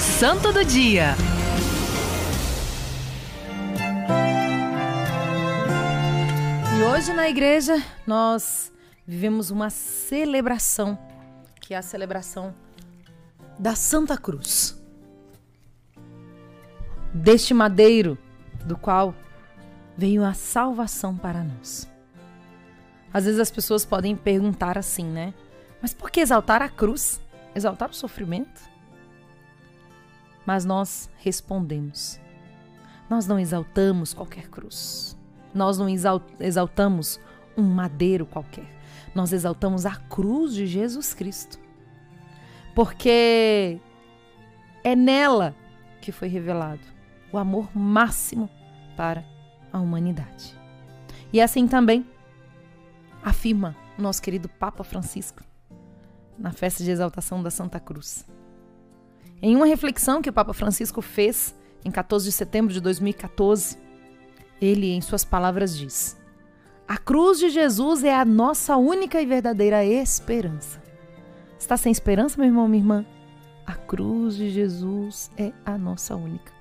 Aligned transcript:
Santo 0.00 0.52
do 0.52 0.64
Dia. 0.64 1.14
E 6.78 6.82
hoje 6.84 7.12
na 7.12 7.28
igreja 7.28 7.82
nós 8.06 8.72
vivemos 9.04 9.50
uma 9.50 9.70
celebração, 9.70 10.96
que 11.60 11.74
é 11.74 11.76
a 11.76 11.82
celebração 11.82 12.54
da 13.58 13.74
Santa 13.74 14.16
Cruz. 14.16 14.80
Deste 17.12 17.52
madeiro 17.52 18.16
do 18.64 18.76
qual 18.76 19.14
veio 19.96 20.24
a 20.24 20.32
salvação 20.32 21.16
para 21.16 21.42
nós. 21.42 21.90
Às 23.12 23.24
vezes 23.24 23.40
as 23.40 23.50
pessoas 23.50 23.84
podem 23.84 24.14
perguntar 24.14 24.78
assim, 24.78 25.04
né? 25.04 25.34
Mas 25.82 25.92
por 25.92 26.10
que 26.10 26.20
exaltar 26.20 26.62
a 26.62 26.68
cruz? 26.68 27.20
Exaltar 27.54 27.90
o 27.90 27.94
sofrimento? 27.94 28.77
Mas 30.48 30.64
nós 30.64 31.10
respondemos. 31.18 32.18
Nós 33.10 33.26
não 33.26 33.38
exaltamos 33.38 34.14
qualquer 34.14 34.48
cruz. 34.48 35.14
Nós 35.52 35.76
não 35.76 35.86
exaltamos 36.40 37.20
um 37.54 37.64
madeiro 37.64 38.24
qualquer. 38.24 38.64
Nós 39.14 39.34
exaltamos 39.34 39.84
a 39.84 39.96
cruz 39.96 40.54
de 40.54 40.66
Jesus 40.66 41.12
Cristo. 41.12 41.58
Porque 42.74 43.78
é 44.82 44.96
nela 44.96 45.54
que 46.00 46.10
foi 46.10 46.28
revelado 46.28 46.80
o 47.30 47.36
amor 47.36 47.68
máximo 47.76 48.48
para 48.96 49.26
a 49.70 49.78
humanidade. 49.78 50.58
E 51.30 51.42
assim 51.42 51.68
também 51.68 52.06
afirma 53.22 53.76
o 53.98 54.00
nosso 54.00 54.22
querido 54.22 54.48
Papa 54.48 54.82
Francisco 54.82 55.44
na 56.38 56.52
festa 56.52 56.82
de 56.82 56.90
exaltação 56.90 57.42
da 57.42 57.50
Santa 57.50 57.78
Cruz. 57.78 58.24
Em 59.40 59.54
uma 59.54 59.66
reflexão 59.66 60.20
que 60.20 60.30
o 60.30 60.32
Papa 60.32 60.52
Francisco 60.52 61.00
fez 61.00 61.54
em 61.84 61.90
14 61.90 62.24
de 62.24 62.32
setembro 62.32 62.72
de 62.72 62.80
2014, 62.80 63.78
ele, 64.60 64.90
em 64.92 65.00
suas 65.00 65.24
palavras, 65.24 65.76
diz: 65.76 66.16
A 66.86 66.98
cruz 66.98 67.38
de 67.38 67.48
Jesus 67.48 68.02
é 68.02 68.14
a 68.14 68.24
nossa 68.24 68.76
única 68.76 69.22
e 69.22 69.26
verdadeira 69.26 69.84
esperança. 69.84 70.82
Está 71.58 71.76
sem 71.76 71.92
esperança, 71.92 72.36
meu 72.36 72.46
irmão, 72.46 72.66
minha 72.66 72.82
irmã? 72.82 73.06
A 73.64 73.74
cruz 73.74 74.36
de 74.36 74.50
Jesus 74.50 75.30
é 75.36 75.52
a 75.64 75.76
nossa 75.78 76.16
única, 76.16 76.52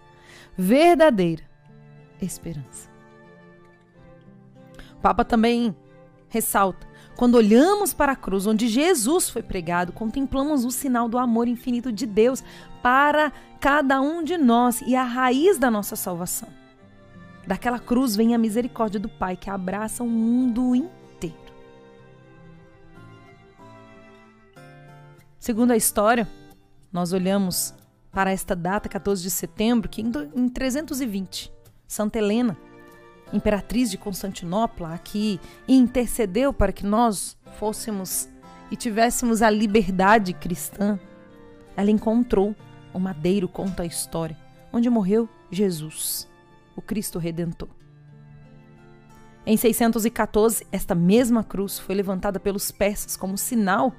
verdadeira 0.58 1.44
esperança. 2.22 2.89
O 4.94 5.02
Papa 5.02 5.23
também 5.23 5.75
ressalta 6.30 6.86
quando 7.18 7.34
olhamos 7.34 7.96
para 7.96 8.12
a 8.12 8.16
cruz 8.16 8.46
onde 8.46 8.68
Jesus 8.68 9.28
foi 9.28 9.42
pregado, 9.42 9.92
contemplamos 9.92 10.64
o 10.64 10.70
sinal 10.70 11.10
do 11.10 11.18
amor 11.18 11.48
infinito 11.48 11.92
de 11.92 12.06
Deus 12.06 12.44
para 12.84 13.34
cada 13.60 14.00
um 14.00 14.23
de 14.23 14.38
nós 14.38 14.82
e 14.86 14.96
a 14.96 15.04
raiz 15.04 15.58
da 15.58 15.72
nossa 15.72 15.95
salvação. 15.95 16.48
Daquela 17.48 17.80
cruz 17.80 18.16
vem 18.16 18.36
a 18.36 18.38
misericórdia 18.38 19.00
do 19.00 19.10
Pai 19.10 19.36
que 19.36 19.50
abraça 19.50 20.04
o 20.04 20.08
mundo 20.08 20.76
inteiro. 20.76 21.36
Segundo 25.40 25.72
a 25.72 25.78
história, 25.78 26.30
nós 26.94 27.14
olhamos 27.14 27.73
para 28.12 28.32
esta 28.32 28.56
data, 28.56 28.88
14 28.88 29.23
de 29.23 29.32
setembro, 29.32 29.90
que 29.90 30.04
em 30.04 30.50
320, 30.50 31.52
Santa 31.88 32.20
Helena 32.20 32.56
imperatriz 33.33 33.92
de 33.92 33.97
Constantinopla, 33.97 34.94
aqui 34.94 35.39
intercedeu 35.67 36.53
para 36.53 36.72
que 36.72 36.86
nós 36.86 37.38
fôssemos 37.58 38.30
e 38.72 38.75
tivéssemos 38.75 39.42
a 39.42 39.50
liberdade 39.50 40.33
cristã, 40.33 41.00
ela 41.75 41.92
encontrou 41.92 42.55
o 42.94 43.00
madeiro, 43.00 43.48
conta 43.48 43.83
a 43.83 43.86
história, 43.86 44.38
onde 44.72 44.89
morreu 44.89 45.30
Jesus, 45.52 46.28
o 46.75 46.81
Cristo 46.81 47.20
Redentor. 47.20 47.70
Em 49.45 49.55
614, 49.55 50.67
esta 50.72 50.94
mesma 50.94 51.44
cruz 51.44 51.80
foi 51.80 51.95
levantada 51.95 52.39
pelos 52.39 52.70
persas 52.70 53.15
como 53.15 53.38
sinal, 53.38 53.94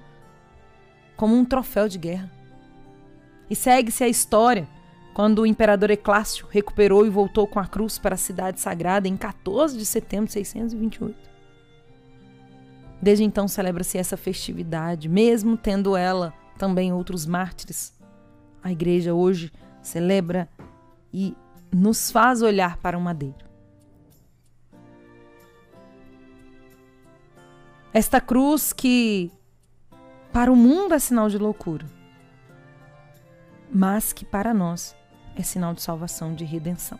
como 1.16 1.34
um 1.34 1.44
troféu 1.44 1.88
de 1.88 1.98
guerra. 1.98 2.30
E 3.48 3.56
segue-se 3.56 4.04
a 4.04 4.08
história 4.08 4.68
quando 5.18 5.40
o 5.40 5.46
imperador 5.46 5.90
Eclácio 5.90 6.46
recuperou 6.48 7.04
e 7.04 7.10
voltou 7.10 7.44
com 7.44 7.58
a 7.58 7.66
cruz 7.66 7.98
para 7.98 8.14
a 8.14 8.16
cidade 8.16 8.60
sagrada 8.60 9.08
em 9.08 9.16
14 9.16 9.76
de 9.76 9.84
setembro 9.84 10.26
de 10.26 10.34
628. 10.34 11.18
Desde 13.02 13.24
então 13.24 13.48
celebra-se 13.48 13.98
essa 13.98 14.16
festividade, 14.16 15.08
mesmo 15.08 15.56
tendo 15.56 15.96
ela 15.96 16.32
também 16.56 16.92
outros 16.92 17.26
mártires. 17.26 17.92
A 18.62 18.70
igreja 18.70 19.12
hoje 19.12 19.50
celebra 19.82 20.48
e 21.12 21.36
nos 21.74 22.12
faz 22.12 22.40
olhar 22.40 22.76
para 22.76 22.96
o 22.96 23.00
madeiro. 23.00 23.44
Esta 27.92 28.20
cruz 28.20 28.72
que 28.72 29.32
para 30.32 30.52
o 30.52 30.54
mundo 30.54 30.94
é 30.94 31.00
sinal 31.00 31.28
de 31.28 31.38
loucura, 31.38 31.86
mas 33.68 34.12
que 34.12 34.24
para 34.24 34.54
nós 34.54 34.96
é 35.40 35.44
sinal 35.44 35.74
de 35.74 35.82
salvação, 35.82 36.34
de 36.34 36.44
redenção. 36.44 36.98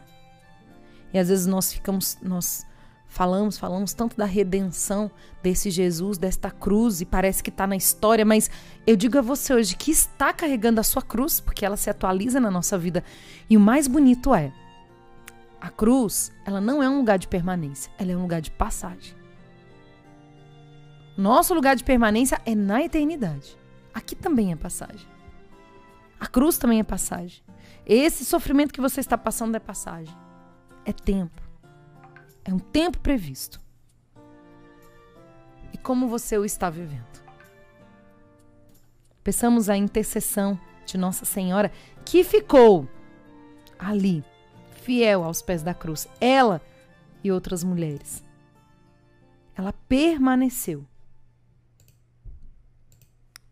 E 1.12 1.18
às 1.18 1.28
vezes 1.28 1.46
nós 1.46 1.72
ficamos, 1.72 2.18
nós 2.22 2.66
falamos, 3.06 3.58
falamos 3.58 3.94
tanto 3.94 4.16
da 4.16 4.26
redenção 4.26 5.10
desse 5.42 5.70
Jesus, 5.70 6.18
desta 6.18 6.50
cruz, 6.50 7.00
e 7.00 7.06
parece 7.06 7.42
que 7.42 7.50
está 7.50 7.66
na 7.66 7.76
história, 7.76 8.24
mas 8.24 8.50
eu 8.86 8.94
digo 8.94 9.18
a 9.18 9.22
você 9.22 9.54
hoje 9.54 9.76
que 9.76 9.90
está 9.90 10.32
carregando 10.32 10.80
a 10.80 10.84
sua 10.84 11.02
cruz, 11.02 11.40
porque 11.40 11.64
ela 11.64 11.76
se 11.76 11.88
atualiza 11.88 12.38
na 12.38 12.50
nossa 12.50 12.76
vida. 12.76 13.02
E 13.48 13.56
o 13.56 13.60
mais 13.60 13.88
bonito 13.88 14.34
é, 14.34 14.52
a 15.60 15.70
cruz, 15.70 16.30
ela 16.44 16.60
não 16.60 16.82
é 16.82 16.88
um 16.88 16.98
lugar 16.98 17.18
de 17.18 17.26
permanência, 17.26 17.90
ela 17.98 18.12
é 18.12 18.16
um 18.16 18.22
lugar 18.22 18.40
de 18.40 18.50
passagem. 18.50 19.16
Nosso 21.16 21.52
lugar 21.52 21.74
de 21.74 21.82
permanência 21.82 22.40
é 22.46 22.54
na 22.54 22.82
eternidade. 22.84 23.58
Aqui 23.92 24.14
também 24.14 24.52
é 24.52 24.56
passagem. 24.56 25.17
A 26.18 26.26
cruz 26.26 26.58
também 26.58 26.80
é 26.80 26.84
passagem. 26.84 27.42
Esse 27.86 28.24
sofrimento 28.24 28.72
que 28.72 28.80
você 28.80 29.00
está 29.00 29.16
passando 29.16 29.54
é 29.54 29.60
passagem. 29.60 30.14
É 30.84 30.92
tempo. 30.92 31.40
É 32.44 32.52
um 32.52 32.58
tempo 32.58 32.98
previsto. 32.98 33.60
E 35.72 35.78
como 35.78 36.08
você 36.08 36.36
o 36.36 36.44
está 36.44 36.68
vivendo? 36.68 37.06
Peçamos 39.22 39.68
a 39.68 39.76
intercessão 39.76 40.58
de 40.86 40.96
Nossa 40.96 41.24
Senhora 41.24 41.70
que 42.04 42.24
ficou 42.24 42.88
ali, 43.78 44.24
fiel 44.70 45.22
aos 45.22 45.42
pés 45.42 45.62
da 45.62 45.74
cruz. 45.74 46.08
Ela 46.20 46.60
e 47.22 47.30
outras 47.30 47.62
mulheres. 47.62 48.24
Ela 49.54 49.72
permaneceu. 49.72 50.86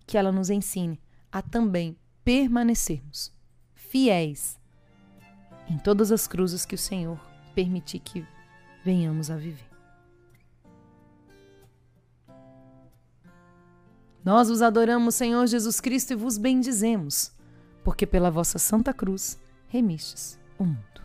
Que 0.06 0.16
ela 0.16 0.32
nos 0.32 0.50
ensine 0.50 1.00
a 1.31 1.43
também 1.43 1.97
permanecermos 2.26 3.32
fiéis 3.72 4.59
em 5.70 5.78
todas 5.78 6.10
as 6.10 6.26
cruzes 6.26 6.66
que 6.66 6.75
o 6.75 6.78
Senhor 6.78 7.20
permitir 7.54 8.00
que 8.00 8.26
venhamos 8.84 9.31
a 9.31 9.37
viver. 9.37 9.70
Nós 14.25 14.48
vos 14.48 14.60
adoramos, 14.60 15.14
Senhor 15.14 15.47
Jesus 15.47 15.81
Cristo, 15.81 16.14
e 16.14 16.16
vos 16.16 16.37
bendizemos, 16.37 17.31
porque 17.84 18.04
pela 18.04 18.28
vossa 18.28 18.58
santa 18.58 18.93
cruz 18.93 19.38
remistes 19.69 20.37
o 20.58 20.64
mundo. 20.64 21.00